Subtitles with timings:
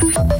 [0.00, 0.37] Thank you.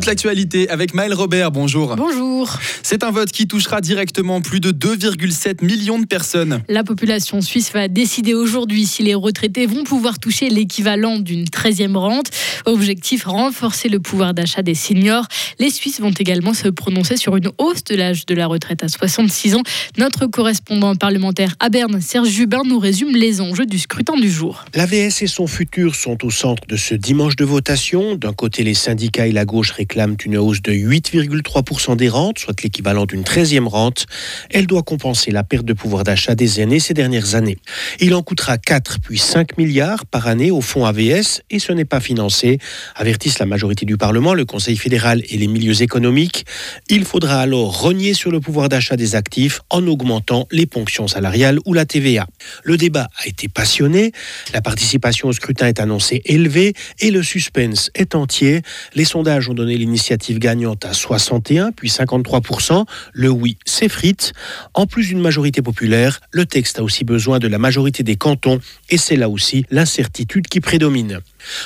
[0.00, 1.94] Toute l'actualité avec Maël Robert, bonjour.
[1.94, 2.58] Bonjour.
[2.82, 6.62] C'est un vote qui touchera directement plus de 2,7 millions de personnes.
[6.70, 11.98] La population suisse va décider aujourd'hui si les retraités vont pouvoir toucher l'équivalent d'une 13e
[11.98, 12.30] rente.
[12.64, 15.26] Objectif, renforcer le pouvoir d'achat des seniors.
[15.58, 18.88] Les Suisses vont également se prononcer sur une hausse de l'âge de la retraite à
[18.88, 19.62] 66 ans.
[19.98, 24.64] Notre correspondant parlementaire à Berne, Serge Jubin, nous résume les enjeux du scrutin du jour.
[24.74, 28.16] L'AVS et son futur sont au centre de ce dimanche de votation.
[28.16, 32.60] D'un côté, les syndicats et la gauche réclament une hausse de 8,3% des rentes, soit
[32.62, 34.06] l'équivalent d'une 13e rente.
[34.50, 37.58] Elle doit compenser la perte de pouvoir d'achat des aînés ces dernières années.
[37.98, 41.84] Il en coûtera 4 puis 5 milliards par année au fonds AVS et ce n'est
[41.84, 42.58] pas financé,
[42.94, 46.46] avertissent la majorité du Parlement, le Conseil fédéral et les milieux économiques.
[46.88, 51.58] Il faudra alors renier sur le pouvoir d'achat des actifs en augmentant les ponctions salariales
[51.64, 52.26] ou la TVA.
[52.64, 54.12] Le débat a été passionné,
[54.52, 58.62] la participation au scrutin est annoncée élevée et le suspense est entier.
[58.94, 64.32] Les sondages ont donné l'initiative gagnante à 61 puis 53% Le oui s'effrite.
[64.74, 68.60] En plus d'une majorité populaire, le texte a aussi besoin de la majorité des cantons
[68.90, 71.20] et c'est là aussi l'incertitude qui prédomine.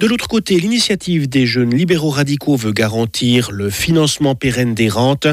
[0.00, 5.26] De l'autre côté, l'initiative des jeunes libéraux radicaux veut garantir le financement pérenne des rentes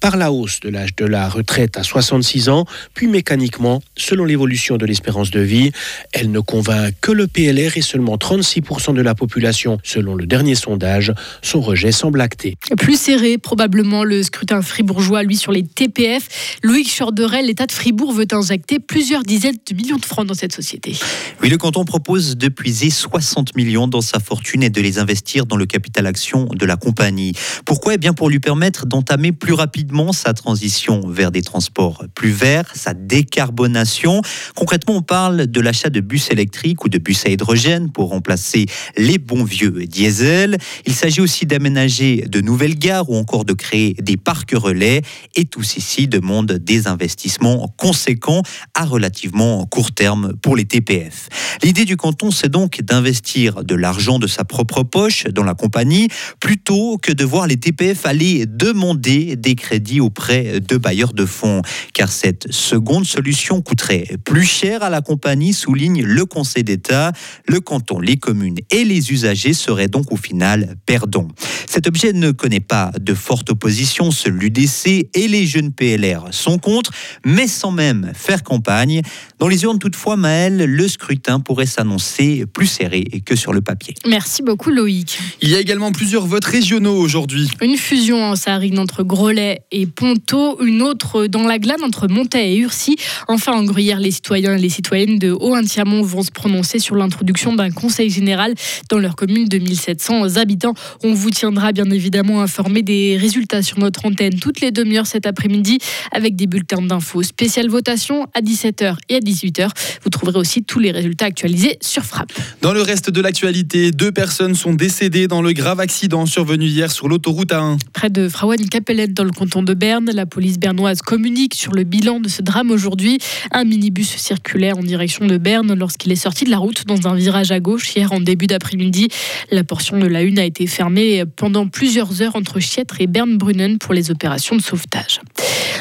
[0.00, 4.76] par la hausse de l'âge de la retraite à 66 ans, puis mécaniquement, selon l'évolution
[4.76, 5.72] de l'espérance de vie.
[6.12, 10.54] Elle ne convainc que le PLR et seulement 36% de la population, selon le dernier
[10.54, 11.12] sondage.
[11.42, 12.56] Son rejet semble acté.
[12.78, 16.58] Plus serré, probablement le scrutin fribourgeois, lui, sur les TPF.
[16.62, 20.52] Loïc Chorderel, l'État de Fribourg veut injecter plusieurs dizaines de millions de francs dans cette
[20.52, 20.96] société.
[21.42, 25.46] Oui, le canton propose de puiser 60 millions dans sa fortune et de les investir
[25.46, 27.34] dans le capital action de la compagnie.
[27.64, 27.94] Pourquoi?
[27.94, 32.72] Eh bien pour lui permettre d'entamer plus rapidement sa transition vers des transports plus verts,
[32.74, 34.22] sa décarbonation.
[34.54, 38.66] Concrètement, on parle de l'achat de bus électriques ou de bus à hydrogène pour remplacer
[38.96, 40.58] les bons vieux diesel.
[40.86, 45.02] Il s'agit aussi d'aménager de nouvelles gares ou encore de créer des parcs relais.
[45.36, 48.42] Et tout ceci demande des investissements conséquents
[48.74, 51.28] à relativement court terme pour les TPF.
[51.62, 56.08] L'idée du canton, c'est donc d'investir de l'argent de sa propre poche dans la compagnie,
[56.40, 61.62] plutôt que de voir les TPF aller demander des crédits auprès de bailleurs de fonds.
[61.94, 67.12] Car cette seconde solution coûterait plus cher à la compagnie, souligne le Conseil d'État.
[67.46, 71.28] Le canton, les communes et les usagers seraient donc au final perdants.
[71.66, 76.58] Cet objet ne connaît pas de forte opposition, seul l'UDC et les jeunes PLR sont
[76.58, 76.90] contre,
[77.24, 79.02] mais sans même faire campagne.
[79.38, 83.94] Dans les urnes toutefois, Maël, le scrutin pourrait s'annoncer plus serré que sur le papier.
[84.06, 85.18] Merci beaucoup Loïc.
[85.42, 87.48] Il y a également plusieurs votes régionaux aujourd'hui.
[87.62, 92.52] Une fusion en Sarine entre Grolet et Ponto, une autre dans la Glane entre Montaix
[92.52, 92.96] et Urcy.
[93.28, 97.54] Enfin en Gruyère, les citoyens et les citoyennes de Haut-Intiamont vont se prononcer sur l'introduction
[97.54, 98.54] d'un conseil général
[98.90, 100.74] dans leur commune de 1700 habitants.
[101.02, 105.26] On vous tiendra bien évidemment informé des résultats sur notre antenne toutes les demi-heures cet
[105.26, 105.78] après-midi
[106.12, 107.22] avec des bulletins d'infos.
[107.22, 109.68] Spéciale votation à 17h et à 18h.
[110.02, 112.32] Vous trouverez aussi tous les résultats actualisés sur Frappe.
[112.62, 116.90] Dans le reste de l'actualité, deux personnes sont décédées dans le grave accident survenu hier
[116.90, 117.78] sur l'autoroute A1.
[117.94, 122.20] Près de Frauen-Capellette dans le canton de Berne, la police bernoise communique sur le bilan
[122.20, 123.18] de ce drame aujourd'hui.
[123.50, 127.14] Un minibus circulaire en direction de Berne lorsqu'il est sorti de la route dans un
[127.14, 129.08] virage à gauche hier en début d'après-midi.
[129.50, 133.78] La portion de la une a été fermée pendant plusieurs heures entre Chiètre et Berne-Brunnen
[133.78, 135.20] pour les opérations de sauvetage.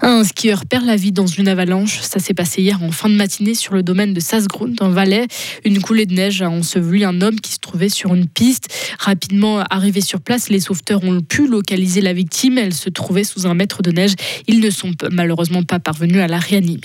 [0.00, 2.00] Un skieur perd la vie dans une avalanche.
[2.00, 5.28] Ça s'est passé hier en fin de matinée sur le domaine de Sasgrund, en Valais.
[5.64, 8.68] Une coulée de neige a enseveli un homme qui se trouvait sur une piste.
[8.98, 12.58] Rapidement arrivé sur place, les sauveteurs ont pu localiser la victime.
[12.58, 14.14] Elle se trouvait sous un mètre de neige.
[14.46, 16.80] Ils ne sont malheureusement pas parvenus à la réanimer.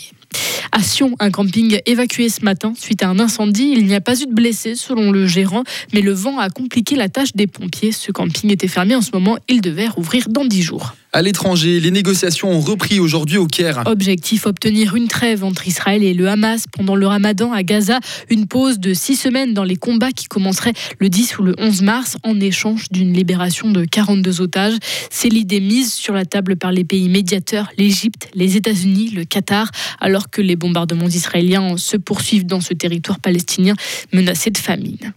[0.71, 3.73] À Sion, un camping évacué ce matin suite à un incendie.
[3.75, 5.63] Il n'y a pas eu de blessés selon le gérant,
[5.93, 7.91] mais le vent a compliqué la tâche des pompiers.
[7.91, 9.37] Ce camping était fermé en ce moment.
[9.47, 10.95] Il devait rouvrir dans 10 jours.
[11.17, 13.81] À l'étranger, les négociations ont repris aujourd'hui au Caire.
[13.87, 17.99] Objectif obtenir une trêve entre Israël et le Hamas pendant le ramadan à Gaza.
[18.29, 21.81] Une pause de six semaines dans les combats qui commenceraient le 10 ou le 11
[21.81, 24.75] mars en échange d'une libération de 42 otages.
[25.09, 29.71] C'est l'idée mise sur la table par les pays médiateurs, l'Égypte, les États-Unis, le Qatar,
[29.99, 33.73] alors que les bombardements israéliens se poursuivent dans ce territoire palestinien
[34.13, 35.13] menacé de famine.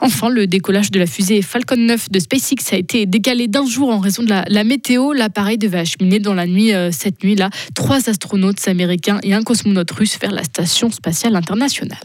[0.00, 3.90] Enfin, le décollage de la fusée Falcon 9 de SpaceX a été décalé d'un jour
[3.90, 5.12] en raison de la, la météo.
[5.12, 9.90] L'appareil devait acheminer dans la nuit, euh, cette nuit-là, trois astronautes américains et un cosmonaute
[9.90, 11.98] russe vers la station spatiale internationale.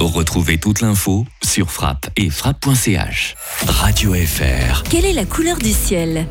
[0.00, 3.34] Retrouvez toute l'info sur frappe et frappe.ch.
[3.66, 4.82] Radio FR.
[4.84, 6.26] Quelle est la couleur du ciel?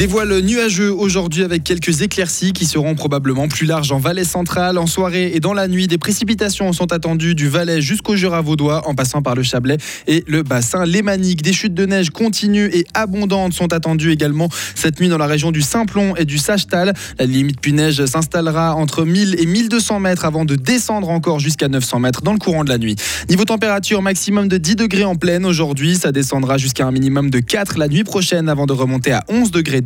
[0.00, 4.78] Des voiles nuageux aujourd'hui avec quelques éclaircies qui seront probablement plus larges en Valais central.
[4.78, 8.88] En soirée et dans la nuit, des précipitations sont attendues du Valais jusqu'au Jura vaudois
[8.88, 9.76] en passant par le Chablais
[10.06, 11.42] et le bassin lémanique.
[11.42, 15.50] Des chutes de neige continues et abondantes sont attendues également cette nuit dans la région
[15.50, 16.94] du Simplon et du Sachetal.
[17.18, 21.68] La limite puis neige s'installera entre 1000 et 1200 mètres avant de descendre encore jusqu'à
[21.68, 22.96] 900 mètres dans le courant de la nuit.
[23.28, 25.96] Niveau température, maximum de 10 degrés en pleine aujourd'hui.
[25.96, 29.50] Ça descendra jusqu'à un minimum de 4 la nuit prochaine avant de remonter à 11
[29.50, 29.82] degrés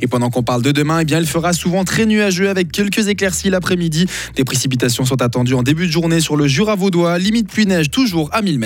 [0.00, 3.08] Et pendant qu'on parle de demain, eh bien, il fera souvent très nuageux avec quelques
[3.08, 4.06] éclaircies l'après-midi.
[4.36, 7.18] Des précipitations sont attendues en début de journée sur le Jura vaudois.
[7.18, 8.58] Limite pluie-neige toujours à 1000 mètres.